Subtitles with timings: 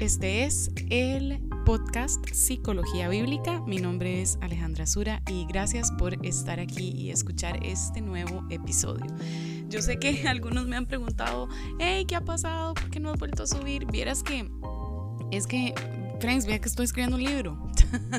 [0.00, 3.60] este es el podcast Psicología Bíblica.
[3.66, 9.04] Mi nombre es Alejandra Sura y gracias por estar aquí y escuchar este nuevo episodio.
[9.68, 12.72] Yo sé que algunos me han preguntado, hey, ¿qué ha pasado?
[12.72, 13.84] ¿Por qué no has vuelto a subir?
[13.86, 14.50] Vieras que
[15.30, 15.74] es que,
[16.18, 17.70] friends, vea que estoy escribiendo un libro.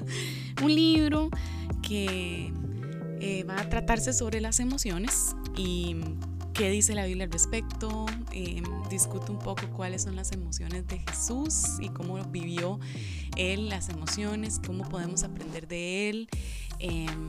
[0.63, 1.31] un libro
[1.81, 2.53] que
[3.21, 5.95] eh, va a tratarse sobre las emociones y
[6.53, 10.99] qué dice la Biblia al respecto, eh, discuto un poco cuáles son las emociones de
[10.99, 12.79] Jesús y cómo vivió
[13.37, 16.29] él las emociones, cómo podemos aprender de él.
[16.79, 17.27] Em,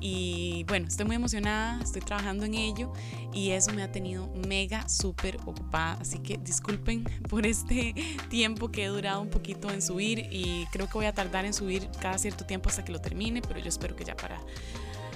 [0.00, 2.92] y bueno, estoy muy emocionada, estoy trabajando en ello
[3.32, 5.92] y eso me ha tenido mega súper ocupada.
[6.00, 7.94] Así que disculpen por este
[8.28, 11.54] tiempo que he durado un poquito en subir y creo que voy a tardar en
[11.54, 14.40] subir cada cierto tiempo hasta que lo termine, pero yo espero que ya para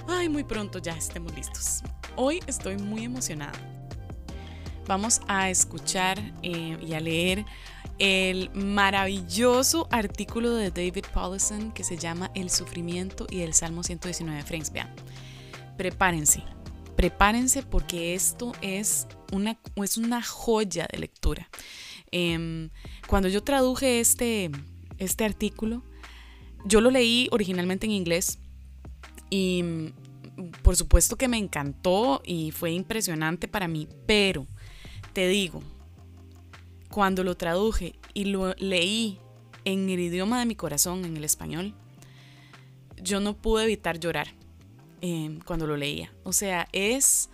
[0.07, 1.81] ay, muy pronto ya estemos listos.
[2.15, 3.53] Hoy estoy muy emocionada.
[4.87, 7.45] Vamos a escuchar eh, y a leer
[7.99, 14.43] el maravilloso artículo de David Paulson que se llama El sufrimiento y el Salmo 119.
[14.43, 14.93] Friends, vean,
[15.77, 16.43] prepárense,
[16.95, 21.49] prepárense porque esto es una, es una joya de lectura.
[22.11, 22.69] Em,
[23.07, 24.51] cuando yo traduje este,
[24.99, 25.83] este artículo,
[26.65, 28.39] yo lo leí originalmente en inglés
[29.29, 29.93] y
[30.61, 34.45] por supuesto que me encantó y fue impresionante para mí, pero
[35.13, 35.61] te digo,
[36.89, 39.19] cuando lo traduje y lo leí
[39.65, 41.73] en el idioma de mi corazón, en el español,
[43.01, 44.27] yo no pude evitar llorar
[45.01, 46.13] eh, cuando lo leía.
[46.23, 47.29] O sea, es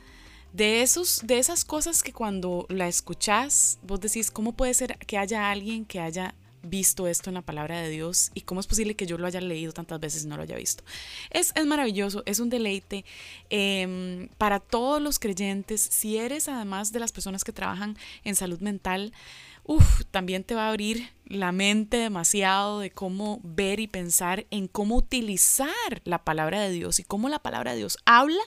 [0.51, 5.17] de, esos, de esas cosas que cuando la escuchás, vos decís, ¿cómo puede ser que
[5.17, 8.95] haya alguien que haya visto esto en la palabra de Dios y cómo es posible
[8.95, 10.83] que yo lo haya leído tantas veces y no lo haya visto.
[11.29, 13.05] Es, es maravilloso, es un deleite
[13.49, 15.81] em, para todos los creyentes.
[15.81, 19.13] Si eres además de las personas que trabajan en salud mental,
[19.63, 24.67] uf, también te va a abrir la mente demasiado de cómo ver y pensar en
[24.67, 28.41] cómo utilizar la palabra de Dios y cómo la palabra de Dios habla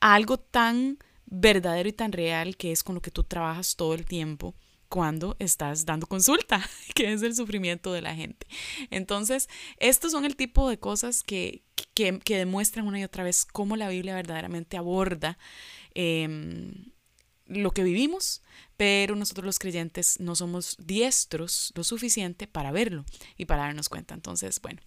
[0.00, 3.94] a algo tan verdadero y tan real que es con lo que tú trabajas todo
[3.94, 4.54] el tiempo
[4.88, 6.62] cuando estás dando consulta,
[6.94, 8.46] que es el sufrimiento de la gente.
[8.90, 9.48] Entonces,
[9.78, 11.62] estos son el tipo de cosas que,
[11.94, 15.38] que, demuestran una y otra vez cómo la Biblia verdaderamente aborda
[15.94, 16.92] em,
[17.46, 18.42] lo que vivimos,
[18.76, 23.04] pero nosotros los creyentes no somos diestros lo suficiente para verlo
[23.36, 24.14] y para darnos cuenta.
[24.14, 24.80] Entonces, bueno,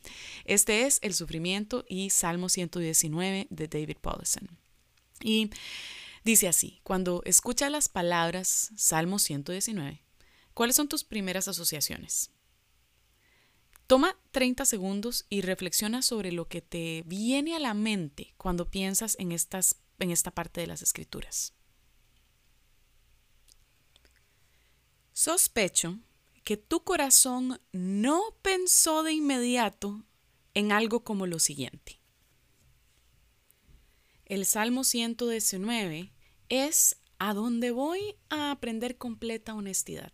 [0.46, 4.50] este es el sufrimiento y Salmo 119 de David Paulson.
[5.22, 5.50] Y
[6.30, 10.04] Dice así, cuando escuchas las palabras Salmo 119,
[10.54, 12.30] ¿cuáles son tus primeras asociaciones?
[13.88, 19.16] Toma 30 segundos y reflexiona sobre lo que te viene a la mente cuando piensas
[19.18, 21.56] en, estas, en esta parte de las escrituras.
[25.14, 25.98] Sospecho
[26.44, 30.04] que tu corazón no pensó de inmediato
[30.54, 32.00] en algo como lo siguiente.
[34.28, 36.14] El Salmo 119
[36.50, 40.12] es a donde voy a aprender completa honestidad.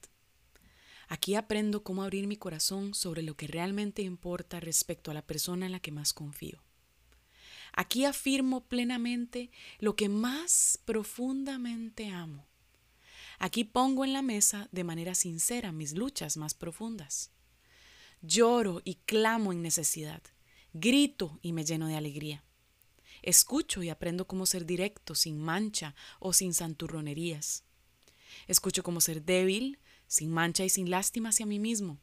[1.07, 5.66] Aquí aprendo cómo abrir mi corazón sobre lo que realmente importa respecto a la persona
[5.66, 6.63] en la que más confío.
[7.74, 12.47] Aquí afirmo plenamente lo que más profundamente amo.
[13.38, 17.31] Aquí pongo en la mesa de manera sincera mis luchas más profundas.
[18.22, 20.24] Lloro y clamo en necesidad,
[20.74, 22.44] grito y me lleno de alegría.
[23.22, 27.64] Escucho y aprendo cómo ser directo, sin mancha o sin santurronerías.
[28.48, 32.00] Escucho cómo ser débil, sin mancha y sin lástima hacia mí mismo.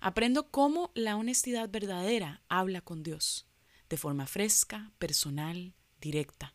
[0.00, 3.46] Aprendo cómo la honestidad verdadera habla con Dios,
[3.88, 6.54] de forma fresca, personal, directa.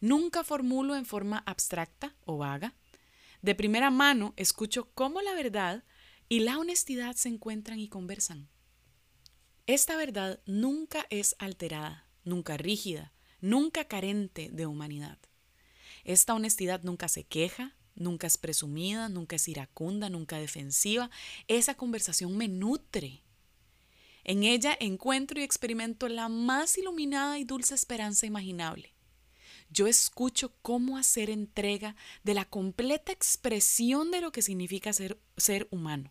[0.00, 2.74] Nunca formulo en forma abstracta o vaga.
[3.42, 5.84] De primera mano escucho cómo la verdad
[6.28, 8.48] y la honestidad se encuentran y conversan.
[9.66, 15.18] Esta verdad nunca es alterada, nunca rígida, nunca carente de humanidad.
[16.04, 21.10] Esta honestidad nunca se queja, nunca es presumida, nunca es iracunda, nunca defensiva.
[21.48, 23.22] Esa conversación me nutre.
[24.24, 28.94] En ella encuentro y experimento la más iluminada y dulce esperanza imaginable.
[29.70, 31.94] Yo escucho cómo hacer entrega
[32.24, 36.10] de la completa expresión de lo que significa ser, ser humano,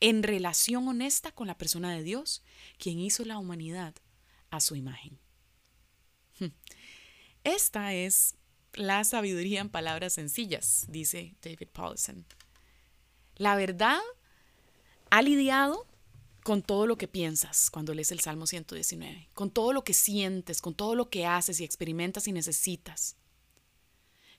[0.00, 2.42] en relación honesta con la persona de Dios,
[2.78, 3.94] quien hizo la humanidad
[4.50, 5.18] a su imagen.
[7.44, 8.34] Esta es
[8.74, 12.26] la sabiduría en palabras sencillas, dice David Paulson.
[13.36, 14.00] La verdad
[15.10, 15.86] ha lidiado
[16.42, 20.60] con todo lo que piensas cuando lees el Salmo 119, con todo lo que sientes,
[20.60, 23.16] con todo lo que haces y experimentas y necesitas.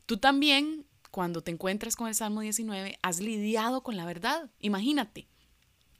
[0.05, 4.49] Tú también, cuando te encuentras con el Salmo 19, has lidiado con la verdad.
[4.59, 5.27] Imagínate,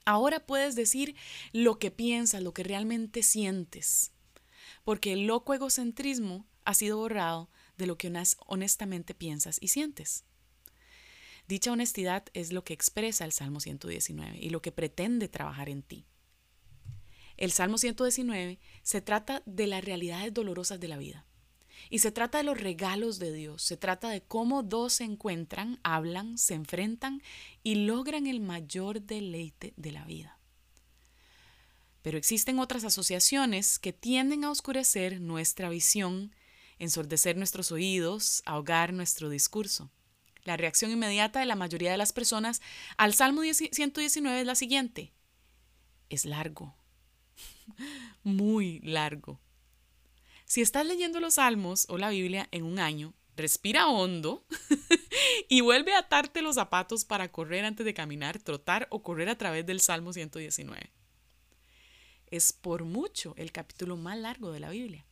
[0.04, 1.14] Ahora puedes decir
[1.52, 4.12] lo que piensas, lo que realmente sientes,
[4.90, 7.48] porque el loco egocentrismo ha sido borrado
[7.78, 8.12] de lo que
[8.46, 10.24] honestamente piensas y sientes.
[11.46, 15.84] Dicha honestidad es lo que expresa el Salmo 119 y lo que pretende trabajar en
[15.84, 16.06] ti.
[17.36, 21.24] El Salmo 119 se trata de las realidades dolorosas de la vida.
[21.88, 25.78] Y se trata de los regalos de Dios, se trata de cómo dos se encuentran,
[25.84, 27.22] hablan, se enfrentan
[27.62, 30.39] y logran el mayor deleite de la vida.
[32.02, 36.34] Pero existen otras asociaciones que tienden a oscurecer nuestra visión,
[36.78, 39.90] ensordecer nuestros oídos, ahogar nuestro discurso.
[40.44, 42.62] La reacción inmediata de la mayoría de las personas
[42.96, 45.12] al Salmo 119 es la siguiente.
[46.08, 46.74] Es largo
[48.22, 49.40] muy largo.
[50.44, 54.44] Si estás leyendo los Salmos o la Biblia en un año, respira hondo
[55.48, 59.38] y vuelve a atarte los zapatos para correr antes de caminar, trotar o correr a
[59.38, 60.90] través del Salmo 119.
[62.30, 65.06] Es por mucho el capítulo más largo de la Biblia.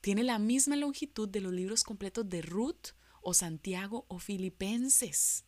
[0.00, 2.88] Tiene la misma longitud de los libros completos de Ruth
[3.22, 5.44] o Santiago o Filipenses.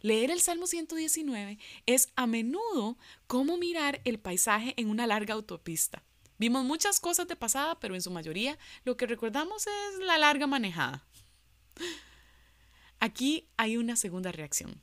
[0.00, 6.02] Leer el Salmo 119 es a menudo como mirar el paisaje en una larga autopista.
[6.38, 10.46] Vimos muchas cosas de pasada, pero en su mayoría lo que recordamos es la larga
[10.46, 11.06] manejada.
[12.98, 14.82] Aquí hay una segunda reacción.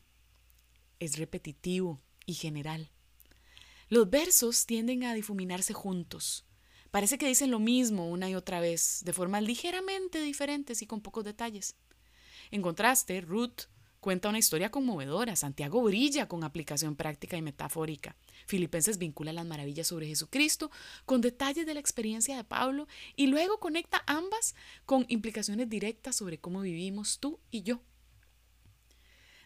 [0.99, 2.91] Es repetitivo y general.
[3.89, 6.45] Los versos tienden a difuminarse juntos.
[6.91, 11.01] Parece que dicen lo mismo una y otra vez, de formas ligeramente diferentes y con
[11.01, 11.75] pocos detalles.
[12.51, 13.63] En contraste, Ruth
[13.99, 15.35] Cuenta una historia conmovedora.
[15.35, 18.15] Santiago brilla con aplicación práctica y metafórica.
[18.47, 20.71] Filipenses vincula las maravillas sobre Jesucristo
[21.05, 22.87] con detalles de la experiencia de Pablo
[23.17, 24.55] y luego conecta ambas
[24.85, 27.81] con implicaciones directas sobre cómo vivimos tú y yo.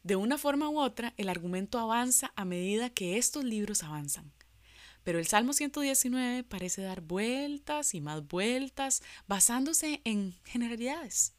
[0.03, 4.33] De una forma u otra, el argumento avanza a medida que estos libros avanzan.
[5.03, 11.33] Pero el Salmo 119 parece dar vueltas y más vueltas basándose en generalidades.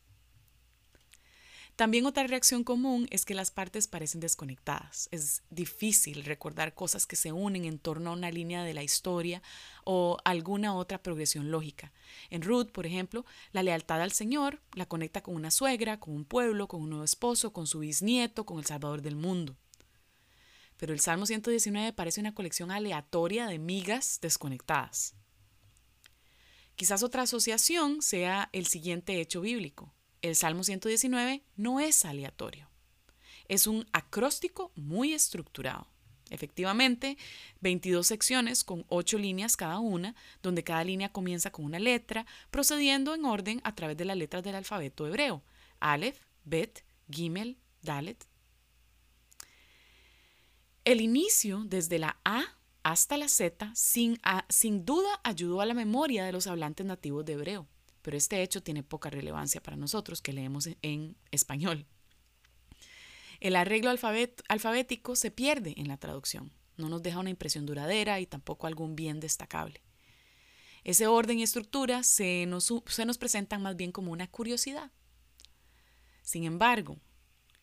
[1.77, 5.09] También otra reacción común es que las partes parecen desconectadas.
[5.11, 9.43] Es difícil recordar cosas que se unen en torno a una línea de la historia
[9.83, 11.93] o alguna otra progresión lógica.
[12.31, 16.25] En Ruth, por ejemplo, la lealtad al Señor la conecta con una suegra, con un
[16.25, 19.57] pueblo, con un nuevo esposo, con su bisnieto, con el Salvador del mundo.
[20.77, 25.15] Pero el Salmo 119 parece una colección aleatoria de migas desconectadas.
[26.77, 29.93] Quizás otra asociación sea el siguiente hecho bíblico.
[30.25, 32.71] El Salmo 119 no es aleatorio.
[33.47, 35.87] Es un acróstico muy estructurado.
[36.31, 37.19] Efectivamente,
[37.61, 43.15] 22 secciones con 8 líneas cada una, donde cada línea comienza con una letra, procediendo
[43.15, 45.43] en orden a través de las letras del alfabeto hebreo.
[45.79, 48.27] Aleph, Bet, Gimel, Dalet.
[50.87, 52.47] El inicio desde la A
[52.83, 54.19] hasta la Z sin,
[54.49, 57.69] sin duda ayudó a la memoria de los hablantes nativos de hebreo
[58.05, 61.87] pero este hecho tiene poca relevancia para nosotros que leemos en español.
[63.41, 68.27] El arreglo alfabético se pierde en la traducción, no nos deja una impresión duradera y
[68.27, 69.83] tampoco algún bien destacable.
[70.85, 74.93] Ese orden y estructura se nos, se nos presentan más bien como una curiosidad.
[76.21, 77.01] Sin embargo,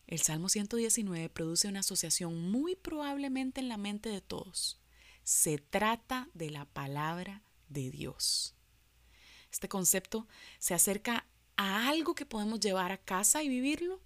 [0.08, 4.80] el Salmo 119 produce una asociación muy probablemente en la mente de todos.
[5.22, 8.56] Se trata de la palabra de Dios.
[9.52, 10.26] Este concepto
[10.58, 14.00] se acerca a algo que podemos llevar a casa y vivirlo.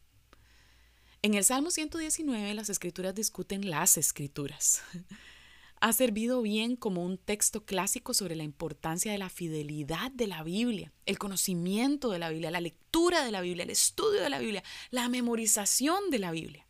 [1.23, 4.83] En el Salmo 119 las escrituras discuten las escrituras.
[5.81, 10.43] ha servido bien como un texto clásico sobre la importancia de la fidelidad de la
[10.43, 14.39] Biblia, el conocimiento de la Biblia, la lectura de la Biblia, el estudio de la
[14.39, 16.67] Biblia, la memorización de la Biblia.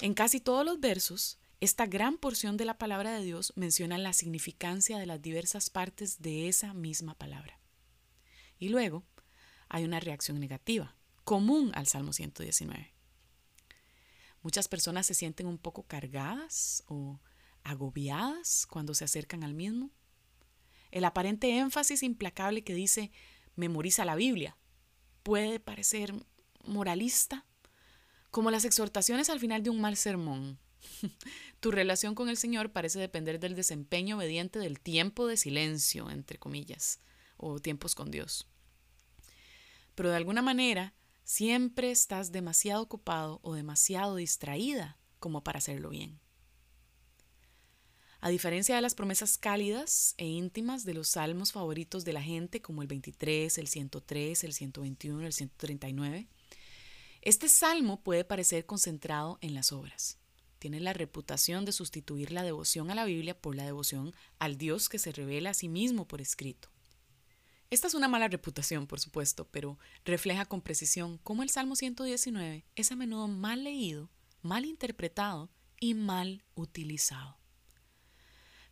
[0.00, 4.12] En casi todos los versos esta gran porción de la palabra de Dios menciona la
[4.12, 7.58] significancia de las diversas partes de esa misma palabra.
[8.58, 9.04] Y luego
[9.68, 12.94] hay una reacción negativa, común al Salmo 119.
[14.42, 17.20] Muchas personas se sienten un poco cargadas o
[17.64, 19.90] agobiadas cuando se acercan al mismo.
[20.90, 23.10] El aparente énfasis implacable que dice
[23.56, 24.56] memoriza la Biblia
[25.22, 26.14] puede parecer
[26.64, 27.46] moralista,
[28.30, 30.60] como las exhortaciones al final de un mal sermón
[31.60, 36.38] tu relación con el Señor parece depender del desempeño obediente del tiempo de silencio, entre
[36.38, 37.00] comillas,
[37.36, 38.46] o tiempos con Dios.
[39.94, 46.20] Pero de alguna manera, siempre estás demasiado ocupado o demasiado distraída como para hacerlo bien.
[48.20, 52.60] A diferencia de las promesas cálidas e íntimas de los salmos favoritos de la gente,
[52.60, 56.28] como el 23, el 103, el 121, el 139,
[57.22, 60.18] este salmo puede parecer concentrado en las obras
[60.66, 64.88] tiene la reputación de sustituir la devoción a la Biblia por la devoción al Dios
[64.88, 66.70] que se revela a sí mismo por escrito.
[67.70, 72.64] Esta es una mala reputación, por supuesto, pero refleja con precisión cómo el Salmo 119
[72.74, 74.10] es a menudo mal leído,
[74.42, 77.38] mal interpretado y mal utilizado.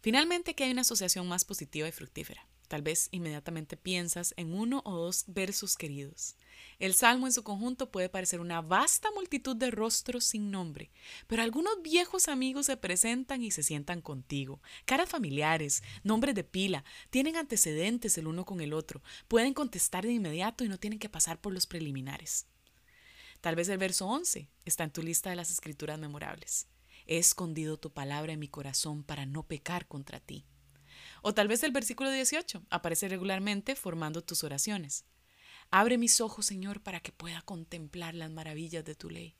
[0.00, 2.48] Finalmente, que hay una asociación más positiva y fructífera.
[2.74, 6.34] Tal vez inmediatamente piensas en uno o dos versos queridos.
[6.80, 10.90] El salmo en su conjunto puede parecer una vasta multitud de rostros sin nombre,
[11.28, 14.60] pero algunos viejos amigos se presentan y se sientan contigo.
[14.86, 20.10] Caras familiares, nombres de pila, tienen antecedentes el uno con el otro, pueden contestar de
[20.10, 22.48] inmediato y no tienen que pasar por los preliminares.
[23.40, 26.66] Tal vez el verso 11 está en tu lista de las escrituras memorables.
[27.06, 30.44] He escondido tu palabra en mi corazón para no pecar contra ti.
[31.26, 35.06] O tal vez el versículo 18 aparece regularmente formando tus oraciones.
[35.70, 39.34] Abre mis ojos, Señor, para que pueda contemplar las maravillas de tu ley.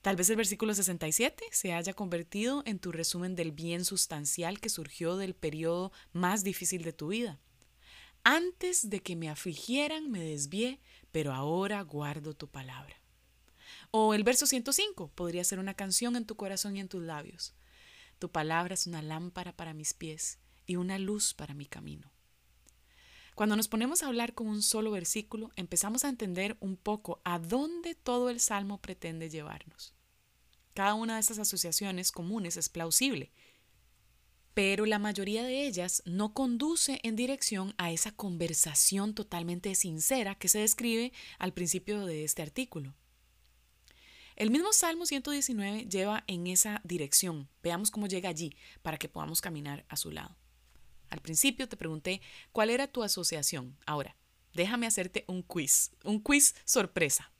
[0.00, 4.70] Tal vez el versículo 67 se haya convertido en tu resumen del bien sustancial que
[4.70, 7.38] surgió del periodo más difícil de tu vida.
[8.24, 10.80] Antes de que me afligieran me desvié,
[11.12, 12.96] pero ahora guardo tu palabra.
[13.90, 17.52] O el verso 105 podría ser una canción en tu corazón y en tus labios.
[18.20, 22.12] Tu palabra es una lámpara para mis pies y una luz para mi camino.
[23.34, 27.38] Cuando nos ponemos a hablar con un solo versículo, empezamos a entender un poco a
[27.38, 29.94] dónde todo el salmo pretende llevarnos.
[30.74, 33.32] Cada una de esas asociaciones comunes es plausible,
[34.52, 40.48] pero la mayoría de ellas no conduce en dirección a esa conversación totalmente sincera que
[40.48, 42.94] se describe al principio de este artículo.
[44.40, 47.50] El mismo Salmo 119 lleva en esa dirección.
[47.62, 50.34] Veamos cómo llega allí para que podamos caminar a su lado.
[51.10, 53.76] Al principio te pregunté cuál era tu asociación.
[53.84, 54.16] Ahora,
[54.54, 57.30] déjame hacerte un quiz, un quiz sorpresa.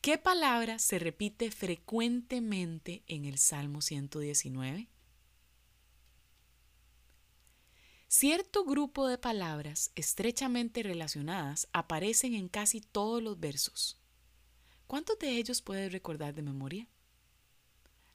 [0.00, 4.88] ¿Qué palabra se repite frecuentemente en el Salmo 119?
[8.06, 14.01] Cierto grupo de palabras estrechamente relacionadas aparecen en casi todos los versos.
[14.92, 16.86] ¿Cuántos de ellos puedes recordar de memoria?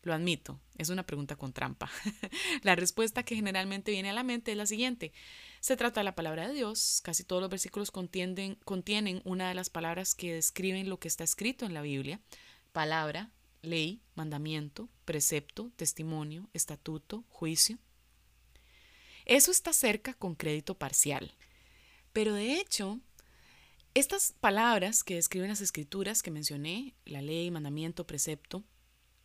[0.03, 1.89] Lo admito, es una pregunta con trampa.
[2.61, 5.11] la respuesta que generalmente viene a la mente es la siguiente.
[5.59, 7.01] Se trata de la palabra de Dios.
[7.03, 11.23] Casi todos los versículos contienen, contienen una de las palabras que describen lo que está
[11.23, 12.21] escrito en la Biblia.
[12.73, 13.31] Palabra,
[13.63, 17.79] ley, mandamiento, precepto, testimonio, estatuto, juicio.
[19.25, 21.33] Eso está cerca con crédito parcial.
[22.13, 22.99] Pero de hecho,
[23.99, 28.63] estas palabras que describen las escrituras que mencioné, la ley, mandamiento, precepto,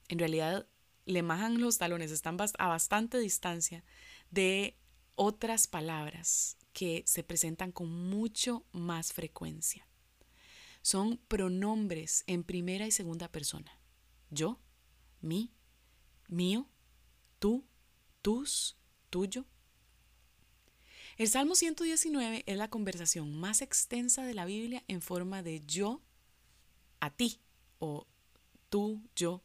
[0.09, 0.67] en realidad
[1.05, 3.85] le majan los talones, están a bastante distancia
[4.31, 4.79] de
[5.15, 9.87] otras palabras que se presentan con mucho más frecuencia.
[10.81, 13.79] Son pronombres en primera y segunda persona.
[14.31, 14.59] Yo,
[15.21, 15.53] mí,
[16.29, 16.67] mío,
[17.39, 17.67] tú,
[18.23, 18.79] tus,
[19.11, 19.45] tuyo.
[21.23, 26.03] El Salmo 119 es la conversación más extensa de la Biblia en forma de yo
[26.99, 27.41] a ti
[27.79, 28.09] o
[28.71, 29.41] tú, yo.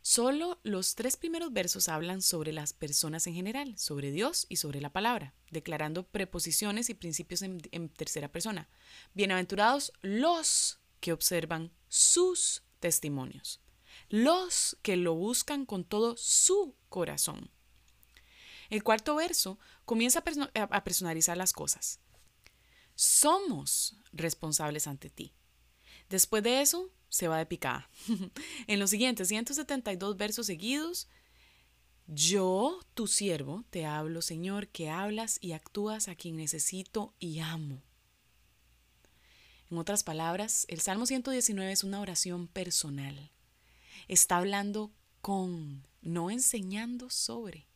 [0.00, 4.80] Solo los tres primeros versos hablan sobre las personas en general, sobre Dios y sobre
[4.80, 8.68] la palabra, declarando preposiciones y principios en, en tercera persona.
[9.14, 13.60] Bienaventurados los que observan sus testimonios,
[14.08, 17.50] los que lo buscan con todo su corazón.
[18.70, 20.22] El cuarto verso comienza
[20.54, 22.00] a personalizar las cosas.
[22.94, 25.34] Somos responsables ante ti.
[26.08, 27.90] Después de eso, se va de picada.
[28.66, 31.08] en los siguientes 172 versos seguidos,
[32.06, 37.82] yo, tu siervo, te hablo, Señor, que hablas y actúas a quien necesito y amo.
[39.70, 43.30] En otras palabras, el Salmo 119 es una oración personal.
[44.08, 47.69] Está hablando con, no enseñando sobre.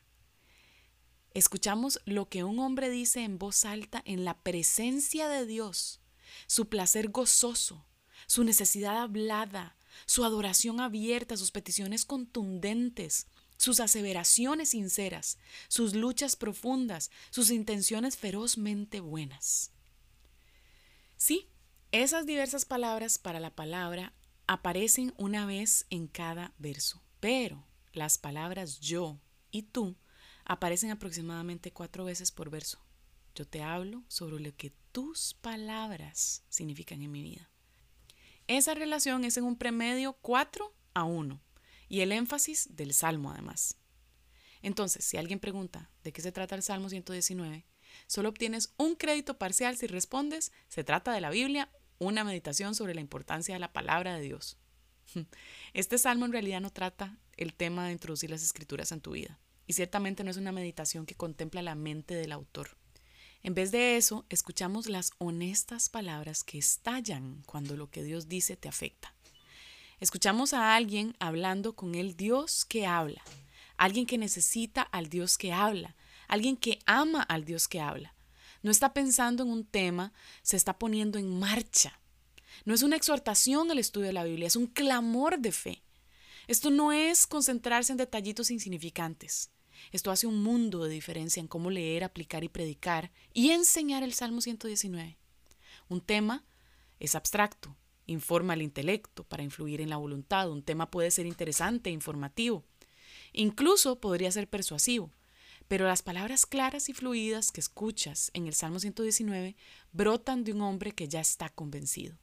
[1.35, 6.01] Escuchamos lo que un hombre dice en voz alta en la presencia de Dios,
[6.47, 7.85] su placer gozoso,
[8.27, 9.77] su necesidad hablada,
[10.07, 13.27] su adoración abierta, sus peticiones contundentes,
[13.57, 19.73] sus aseveraciones sinceras, sus luchas profundas, sus intenciones ferozmente buenas.
[21.17, 21.49] Sí,
[21.91, 24.13] esas diversas palabras para la palabra
[24.47, 29.19] aparecen una vez en cada verso, pero las palabras yo
[29.51, 29.97] y tú
[30.45, 32.79] aparecen aproximadamente cuatro veces por verso.
[33.35, 37.51] Yo te hablo sobre lo que tus palabras significan en mi vida.
[38.47, 41.41] Esa relación es en un premedio 4 a 1
[41.89, 43.79] y el énfasis del Salmo además.
[44.63, 47.67] Entonces, si alguien pregunta de qué se trata el Salmo 119,
[48.07, 52.95] solo obtienes un crédito parcial si respondes, se trata de la Biblia, una meditación sobre
[52.95, 54.59] la importancia de la palabra de Dios.
[55.73, 59.41] Este salmo en realidad no trata el tema de introducir las escrituras en tu vida
[59.67, 62.77] y ciertamente no es una meditación que contempla la mente del autor.
[63.43, 68.57] En vez de eso, escuchamos las honestas palabras que estallan cuando lo que Dios dice
[68.57, 69.15] te afecta.
[70.01, 73.23] Escuchamos a alguien hablando con el Dios que habla,
[73.77, 75.95] alguien que necesita al Dios que habla,
[76.27, 78.15] alguien que ama al Dios que habla.
[78.63, 82.01] No está pensando en un tema, se está poniendo en marcha.
[82.65, 85.83] No es una exhortación al estudio de la Biblia, es un clamor de fe.
[86.47, 89.51] Esto no es concentrarse en detallitos insignificantes.
[89.93, 94.13] Esto hace un mundo de diferencia en cómo leer, aplicar y predicar y enseñar el
[94.15, 95.17] Salmo 119.
[95.89, 96.45] Un tema
[97.01, 97.77] es abstracto,
[98.07, 100.51] informa al intelecto para influir en la voluntad.
[100.51, 102.65] Un tema puede ser interesante, informativo.
[103.33, 105.11] Incluso podría ser persuasivo.
[105.69, 109.57] Pero las palabras claras y fluidas que escuchas en el Salmo 119
[109.93, 112.19] brotan de un hombre que ya está convencido.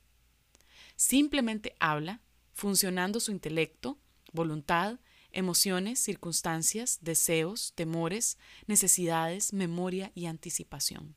[0.95, 2.21] Simplemente habla,
[2.53, 3.97] funcionando su intelecto,
[4.31, 4.99] voluntad,
[5.33, 11.15] emociones, circunstancias, deseos, temores, necesidades, memoria y anticipación.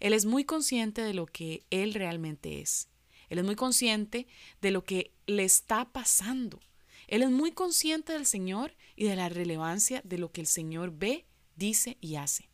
[0.00, 2.88] Él es muy consciente de lo que él realmente es
[3.32, 4.26] él es muy consciente
[4.60, 6.60] de lo que le está pasando.
[7.08, 10.92] Él es muy consciente del Señor y de la relevancia de lo que el Señor
[10.94, 11.24] ve,
[11.56, 12.50] dice y hace.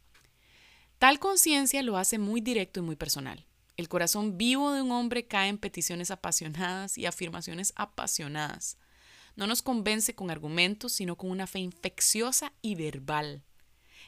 [1.00, 3.44] Tal conciencia lo hace muy directo y muy personal.
[3.76, 8.78] El corazón vivo de un hombre cae en peticiones apasionadas y afirmaciones apasionadas.
[9.38, 13.44] No nos convence con argumentos, sino con una fe infecciosa y verbal.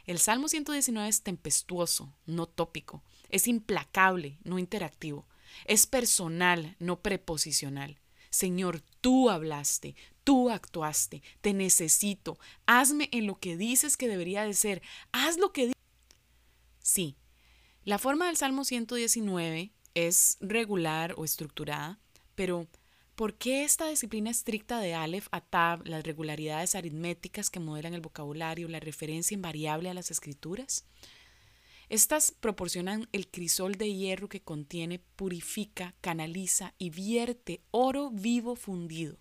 [0.05, 5.29] El Salmo 119 es tempestuoso, no tópico, es implacable, no interactivo.
[5.67, 8.01] Es personal, no preposicional.
[8.31, 9.95] Señor, tú hablaste,
[10.25, 12.37] tú actuaste, te necesito.
[12.67, 14.83] Hazme en lo que dices que debería de ser.
[15.13, 15.71] Haz lo que
[16.81, 17.15] Sí,
[17.85, 22.01] la forma del Salmo 119 es regular o estructurada,
[22.35, 22.67] pero
[23.21, 28.67] ¿por qué esta disciplina estricta de Aleph a las regularidades aritméticas que modelan el vocabulario,
[28.67, 30.87] la referencia invariable a las escrituras?
[31.91, 39.19] Estas proporcionan el crisol de hierro que contiene, purifica, canaliza y vierte oro vivo fundido.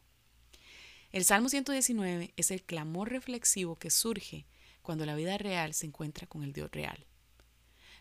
[1.12, 4.46] El Salmo 119 es el clamor reflexivo que surge
[4.82, 7.06] cuando la vida real se encuentra con el Dios real.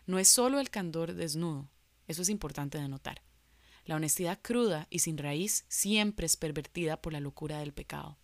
[0.05, 1.67] No es solo el candor desnudo,
[2.07, 3.21] eso es importante de notar.
[3.89, 8.19] La honestidad cruda y sin raíz siempre es pervertida por la locura del pecado.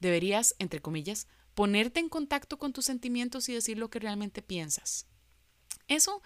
[0.00, 5.04] Deberías, entre comillas, ponerte en contacto con tus sentimientos y decir lo que realmente piensas.
[5.88, 6.22] Eso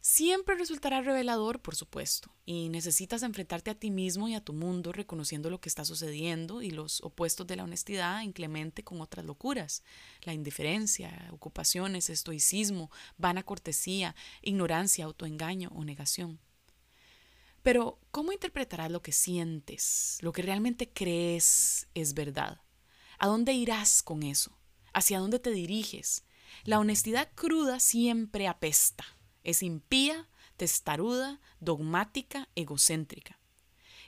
[0.00, 4.90] siempre resultará revelador, por supuesto, y necesitas enfrentarte a ti mismo y a tu mundo
[4.90, 9.84] reconociendo lo que está sucediendo y los opuestos de la honestidad inclemente con otras locuras,
[10.22, 16.40] la indiferencia, ocupaciones, estoicismo, vana cortesía, ignorancia, autoengaño o negación.
[17.62, 22.62] Pero, ¿cómo interpretarás lo que sientes, lo que realmente crees es verdad?
[23.18, 24.56] ¿A dónde irás con eso?
[24.94, 26.24] ¿Hacia dónde te diriges?
[26.64, 29.04] La honestidad cruda siempre apesta.
[29.44, 33.38] Es impía, testaruda, dogmática, egocéntrica.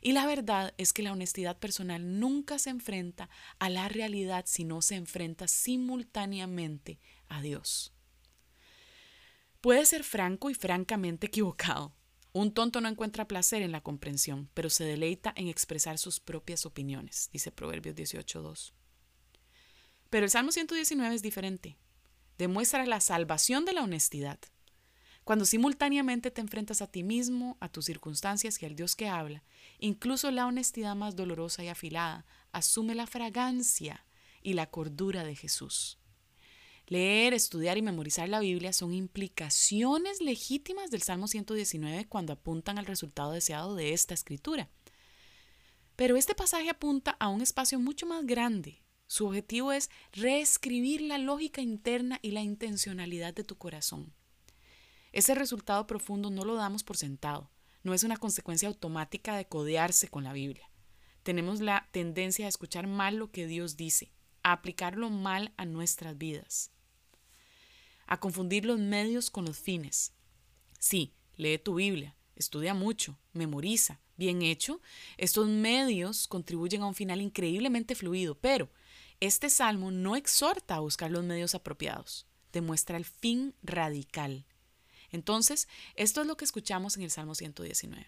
[0.00, 4.82] Y la verdad es que la honestidad personal nunca se enfrenta a la realidad, sino
[4.82, 7.92] se enfrenta simultáneamente a Dios.
[9.60, 11.94] Puede ser franco y francamente equivocado.
[12.32, 16.64] Un tonto no encuentra placer en la comprensión, pero se deleita en expresar sus propias
[16.64, 18.72] opiniones, dice Proverbios 18.2.
[20.08, 21.78] Pero el Salmo 119 es diferente
[22.42, 24.38] demuestra la salvación de la honestidad.
[25.24, 29.44] Cuando simultáneamente te enfrentas a ti mismo, a tus circunstancias y al Dios que habla,
[29.78, 34.04] incluso la honestidad más dolorosa y afilada asume la fragancia
[34.42, 35.98] y la cordura de Jesús.
[36.92, 42.84] Leer, estudiar y memorizar la Biblia son implicaciones legítimas del Salmo 119 cuando apuntan al
[42.84, 44.68] resultado deseado de esta escritura.
[45.96, 51.16] Pero este pasaje apunta a un espacio mucho más grande, su objetivo es reescribir la
[51.16, 54.12] lógica interna y la intencionalidad de tu corazón.
[55.12, 57.50] Ese resultado profundo no lo damos por sentado,
[57.82, 60.68] no es una consecuencia automática de codearse con la Biblia.
[61.22, 66.18] Tenemos la tendencia a escuchar mal lo que Dios dice, a aplicarlo mal a nuestras
[66.18, 66.71] vidas,
[68.12, 70.12] a confundir los medios con los fines.
[70.78, 74.82] Sí, lee tu Biblia, estudia mucho, memoriza, bien hecho,
[75.16, 78.68] estos medios contribuyen a un final increíblemente fluido, pero
[79.20, 84.44] este salmo no exhorta a buscar los medios apropiados, demuestra el fin radical.
[85.10, 88.06] Entonces, esto es lo que escuchamos en el Salmo 119.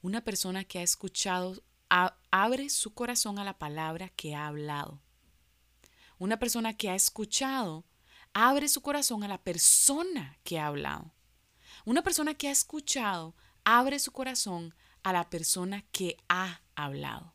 [0.00, 5.00] Una persona que ha escuchado abre su corazón a la palabra que ha hablado.
[6.20, 7.84] Una persona que ha escuchado
[8.34, 11.12] abre su corazón a la persona que ha hablado.
[11.84, 17.34] Una persona que ha escuchado abre su corazón a la persona que ha hablado.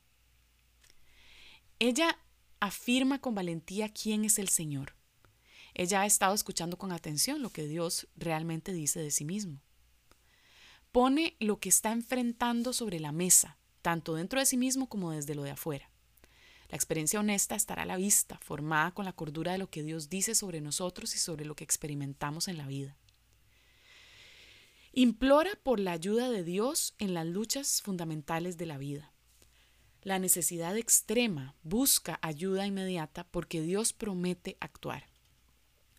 [1.79, 2.17] Ella
[2.59, 4.95] afirma con valentía quién es el Señor.
[5.73, 9.61] Ella ha estado escuchando con atención lo que Dios realmente dice de sí mismo.
[10.91, 15.35] Pone lo que está enfrentando sobre la mesa, tanto dentro de sí mismo como desde
[15.35, 15.91] lo de afuera.
[16.69, 20.09] La experiencia honesta estará a la vista, formada con la cordura de lo que Dios
[20.09, 22.97] dice sobre nosotros y sobre lo que experimentamos en la vida.
[24.91, 29.13] Implora por la ayuda de Dios en las luchas fundamentales de la vida.
[30.01, 35.05] La necesidad extrema busca ayuda inmediata porque Dios promete actuar.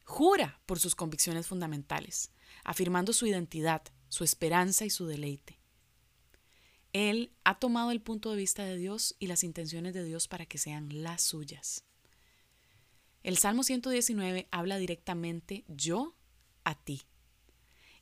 [0.04, 2.30] Jura por sus convicciones fundamentales,
[2.64, 5.57] afirmando su identidad, su esperanza y su deleite.
[6.92, 10.46] Él ha tomado el punto de vista de Dios y las intenciones de Dios para
[10.46, 11.84] que sean las suyas.
[13.22, 16.16] El Salmo 119 habla directamente yo
[16.64, 17.02] a ti.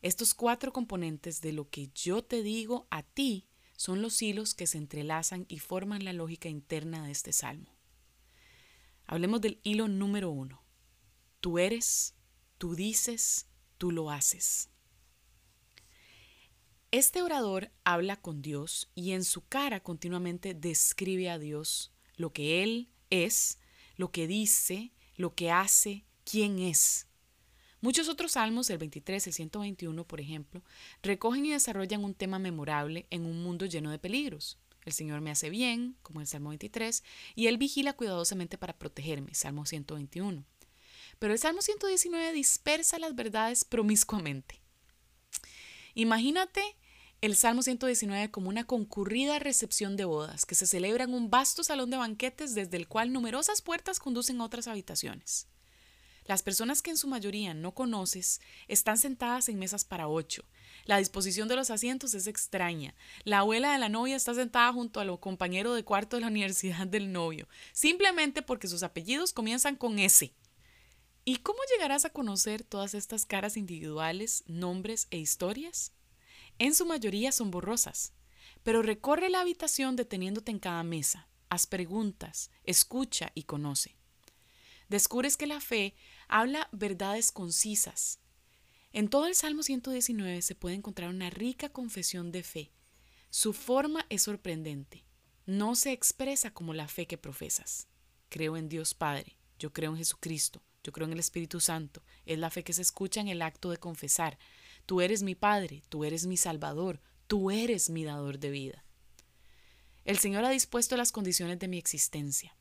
[0.03, 4.67] Estos cuatro componentes de lo que yo te digo a ti son los hilos que
[4.67, 7.75] se entrelazan y forman la lógica interna de este salmo.
[9.07, 10.63] Hablemos del hilo número uno.
[11.41, 12.15] Tú eres,
[12.59, 13.47] tú dices,
[13.79, 14.71] tú lo haces.
[16.97, 22.63] Este orador habla con Dios y en su cara continuamente describe a Dios, lo que
[22.63, 23.59] Él es,
[23.97, 27.07] lo que dice, lo que hace, quién es.
[27.83, 30.63] Muchos otros salmos, el 23, el 121, por ejemplo,
[31.03, 34.59] recogen y desarrollan un tema memorable en un mundo lleno de peligros.
[34.87, 37.05] El Señor me hace bien, como el Salmo 23,
[37.35, 40.47] y Él vigila cuidadosamente para protegerme, Salmo 121.
[41.19, 44.63] Pero el Salmo 119 dispersa las verdades promiscuamente.
[45.93, 46.63] Imagínate
[47.23, 51.65] el Salmo 119 como una concurrida recepción de bodas que se celebra en un vasto
[51.65, 55.49] salón de banquetes desde el cual numerosas puertas conducen a otras habitaciones.
[56.27, 60.45] Las personas que en su mayoría no conoces están sentadas en mesas para ocho.
[60.85, 62.95] La disposición de los asientos es extraña.
[63.25, 66.87] La abuela de la novia está sentada junto a compañero de cuarto de la universidad
[66.87, 70.35] del novio, simplemente porque sus apellidos comienzan con S.
[71.25, 75.93] ¿Y cómo llegarás a conocer todas estas caras individuales, nombres e historias?
[76.59, 78.13] En su mayoría son borrosas,
[78.63, 83.97] pero recorre la habitación deteniéndote en cada mesa, haz preguntas, escucha y conoce.
[84.89, 85.95] Descubres que la fe
[86.29, 88.21] habla verdades concisas.
[88.93, 92.73] En todo el Salmo 119 se puede encontrar una rica confesión de fe.
[93.31, 95.05] Su forma es sorprendente.
[95.45, 97.89] No se expresa como la fe que profesas.
[98.29, 102.03] Creo en Dios Padre, yo creo en Jesucristo, yo creo en el Espíritu Santo.
[102.25, 104.39] Es la fe que se escucha en el acto de confesar.
[104.87, 108.85] Tú eres mi Padre, tú eres mi Salvador, tú eres mi dador de vida.
[110.05, 112.57] El Señor ha dispuesto las condiciones de mi existencia.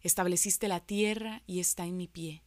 [0.00, 2.42] Estableciste la tierra y está en mi pie.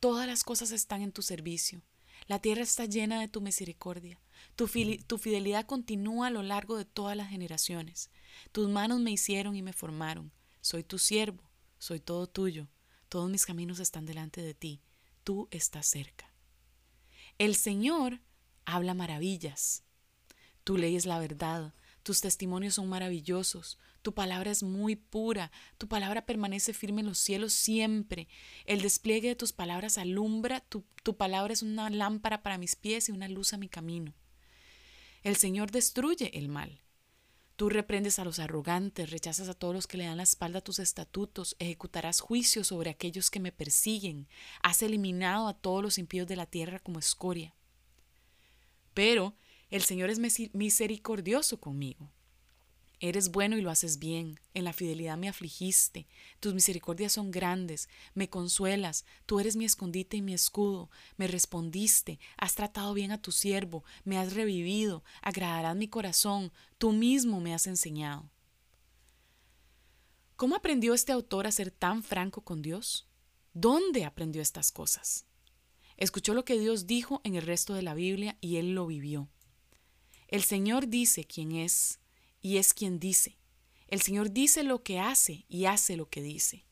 [0.00, 1.82] Todas las cosas están en tu servicio.
[2.26, 4.20] La tierra está llena de tu misericordia.
[4.56, 8.10] Tu, fidelidad continúa a lo largo de todas las generaciones.
[8.50, 10.32] Tus manos me hicieron y me formaron.
[10.60, 12.68] Soy tu siervo, soy todo tuyo.
[13.08, 14.80] Todos mis caminos están delante de ti.
[15.22, 16.25] Tú estás cerca.
[17.38, 18.20] El Señor
[18.64, 19.84] habla maravillas.
[20.64, 25.86] Tu ley es la verdad, tus testimonios son maravillosos, tu palabra es muy pura, tu
[25.86, 28.26] palabra permanece firme en los cielos siempre.
[28.64, 33.10] El despliegue de tus palabras alumbra, tu, tu palabra es una lámpara para mis pies
[33.10, 34.14] y una luz a mi camino.
[35.22, 36.85] El Señor destruye el mal.
[37.56, 40.64] Tú reprendes a los arrogantes, rechazas a todos los que le dan la espalda a
[40.64, 44.28] tus estatutos, ejecutarás juicio sobre aquellos que me persiguen,
[44.62, 47.54] has eliminado a todos los impíos de la tierra como escoria.
[48.92, 49.34] Pero
[49.70, 50.18] el Señor es
[50.52, 52.10] misericordioso conmigo.
[52.98, 54.40] Eres bueno y lo haces bien.
[54.54, 56.06] En la fidelidad me afligiste.
[56.40, 57.88] Tus misericordias son grandes.
[58.14, 59.04] Me consuelas.
[59.26, 60.90] Tú eres mi escondite y mi escudo.
[61.18, 62.18] Me respondiste.
[62.38, 63.84] Has tratado bien a tu siervo.
[64.04, 65.04] Me has revivido.
[65.20, 66.52] Agradarás mi corazón.
[66.78, 68.30] Tú mismo me has enseñado.
[70.36, 73.06] ¿Cómo aprendió este autor a ser tan franco con Dios?
[73.52, 75.26] ¿Dónde aprendió estas cosas?
[75.98, 79.28] Escuchó lo que Dios dijo en el resto de la Biblia y él lo vivió.
[80.28, 82.00] El Señor dice quién es
[82.46, 83.40] y es quien dice.
[83.88, 86.64] El Señor dice lo que hace y hace lo que dice.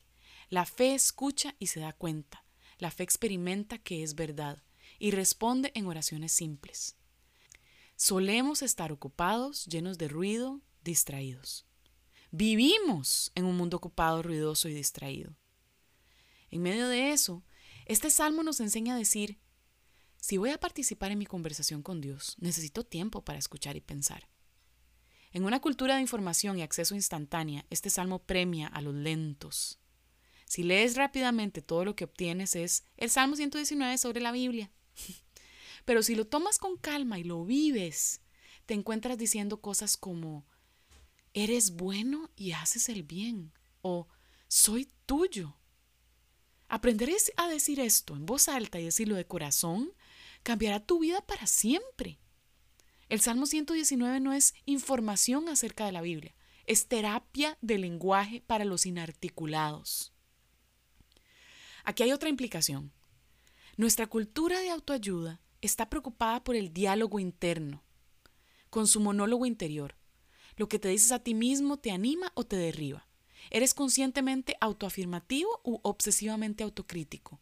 [0.49, 2.45] La fe escucha y se da cuenta.
[2.79, 4.63] La fe experimenta que es verdad
[5.01, 6.95] y responde en oraciones simples.
[7.97, 11.67] Solemos estar ocupados, llenos de ruido, distraídos.
[12.31, 15.37] Vivimos en un mundo ocupado, ruidoso y distraído.
[16.53, 17.43] En medio de eso,
[17.87, 19.41] este salmo nos enseña a decir,
[20.19, 24.29] si voy a participar en mi conversación con Dios, necesito tiempo para escuchar y pensar.
[25.35, 29.81] En una cultura de información y acceso instantánea, este salmo premia a los lentos.
[30.47, 34.71] Si lees rápidamente, todo lo que obtienes es el Salmo 119 sobre la Biblia.
[35.85, 38.21] Pero si lo tomas con calma y lo vives,
[38.65, 40.47] te encuentras diciendo cosas como,
[41.33, 44.07] eres bueno y haces el bien, o
[44.47, 45.57] soy tuyo.
[46.69, 49.93] Aprender a decir esto en voz alta y decirlo de corazón
[50.45, 52.21] cambiará tu vida para siempre.
[53.09, 56.35] El Salmo 119 no es información acerca de la Biblia,
[56.67, 60.13] es terapia de lenguaje para los inarticulados.
[61.85, 62.93] Aquí hay otra implicación.
[63.77, 67.83] Nuestra cultura de autoayuda está preocupada por el diálogo interno,
[68.71, 69.97] con su monólogo interior.
[70.57, 73.07] Lo que te dices a ti mismo te anima o te derriba.
[73.51, 77.41] ¿Eres conscientemente autoafirmativo u obsesivamente autocrítico?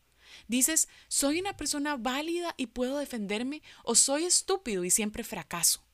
[0.49, 5.85] Dices, soy una persona válida y puedo defenderme o soy estúpido y siempre fracaso.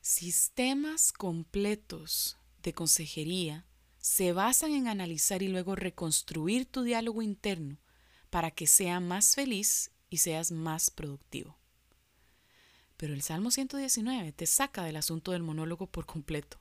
[0.00, 3.66] Sistemas completos de consejería
[3.98, 7.78] se basan en analizar y luego reconstruir tu diálogo interno
[8.30, 11.58] para que sea más feliz y seas más productivo.
[12.96, 16.58] Pero el Salmo 119 te saca del asunto del monólogo por completo.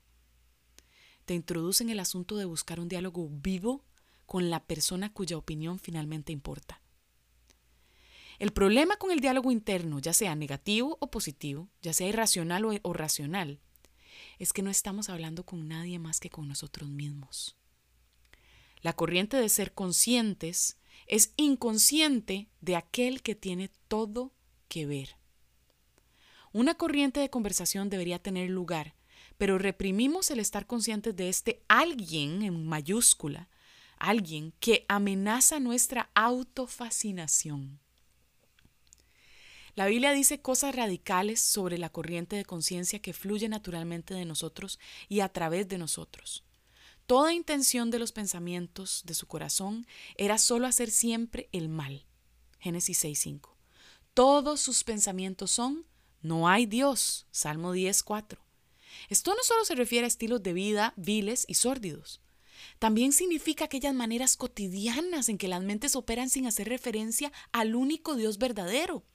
[1.25, 3.83] Te introduce en el asunto de buscar un diálogo vivo
[4.25, 6.81] con la persona cuya opinión finalmente importa.
[8.39, 12.93] El problema con el diálogo interno, ya sea negativo o positivo, ya sea irracional o,
[12.93, 13.59] racional,
[14.37, 17.55] es que no estamos hablando con nadie más que con nosotros mismos.
[18.81, 24.33] La corriente de ser conscientes es inconsciente de aquel que tiene todo
[24.67, 25.15] que ver.
[26.53, 28.93] Una corriente de conversación debería tener lugar,
[29.39, 33.49] pero reprimimos el estar conscientes de este alguien en mayúscula,
[33.97, 37.79] alguien que amenaza nuestra autofascinación.
[39.77, 44.79] La Biblia dice cosas radicales sobre la corriente de conciencia que fluye naturalmente de nosotros
[45.07, 46.43] y a través de nosotros.
[47.05, 49.85] Toda intención de los pensamientos de su corazón
[50.15, 52.07] era solo hacer siempre el mal.
[52.57, 53.49] Génesis 6.5.
[54.15, 55.85] Todos sus pensamientos son,
[56.23, 57.27] no hay Dios.
[57.29, 58.39] Salmo 10.4.
[59.09, 62.19] Esto no solo se refiere a estilos de vida viles y sórdidos.
[62.79, 68.15] También significa aquellas maneras cotidianas en que las mentes operan sin hacer referencia al único
[68.15, 69.05] Dios verdadero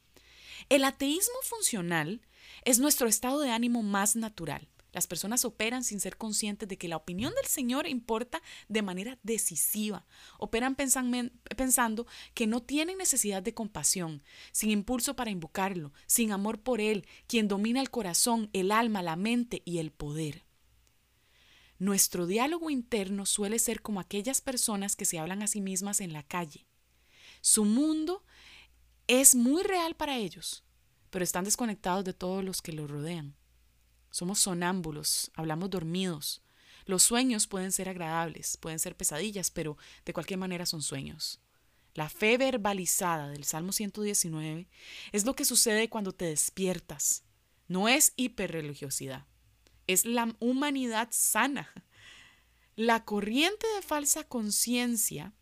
[0.68, 2.20] el ateísmo funcional
[2.64, 4.68] es nuestro estado de ánimo más natural.
[4.92, 9.18] Las personas operan sin ser conscientes de que la opinión del Señor importa de manera
[9.22, 10.06] decisiva.
[10.38, 14.22] Operan pensando que no tienen necesidad de compasión,
[14.52, 19.16] sin impulso para invocarlo, sin amor por Él, quien domina el corazón, el alma, la
[19.16, 20.44] mente y el poder.
[21.78, 26.12] Nuestro diálogo interno suele ser como aquellas personas que se hablan a sí mismas en
[26.12, 26.66] la calle.
[27.40, 28.24] Su mundo
[29.20, 30.64] es muy real para ellos,
[31.10, 33.36] pero están desconectados de todos los que los rodean.
[34.10, 36.42] Somos sonámbulos, hablamos dormidos.
[36.86, 41.40] Los sueños pueden ser agradables, pueden ser pesadillas, pero de cualquier manera son sueños.
[41.92, 44.66] La fe verbalizada del Salmo 119
[45.12, 47.22] es lo que sucede cuando te despiertas.
[47.68, 49.26] No es hiperreligiosidad,
[49.88, 51.70] es la humanidad sana.
[52.76, 55.34] La corriente de falsa conciencia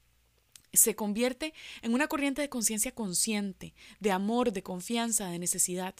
[0.72, 5.94] se convierte en una corriente de conciencia consciente, de amor, de confianza, de necesidad.